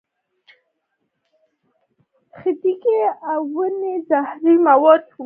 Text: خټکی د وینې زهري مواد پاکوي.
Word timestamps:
خټکی 2.37 2.73
د 3.23 3.25
وینې 3.53 3.93
زهري 4.09 4.55
مواد 4.67 5.01
پاکوي. 5.09 5.19